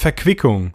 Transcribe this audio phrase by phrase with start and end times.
[0.00, 0.72] Verquickung.